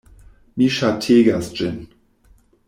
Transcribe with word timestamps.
Mi 0.61 0.69
ŝategas 0.77 1.51
ĝin! 1.61 1.79